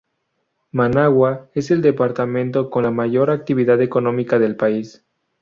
Managua 0.71 1.51
es 1.53 1.69
el 1.69 1.83
departamento 1.83 2.71
con 2.71 2.81
la 2.81 2.89
mayor 2.89 3.29
actividad 3.29 3.79
económica 3.83 4.39
del 4.39 4.55
país. 4.55 5.05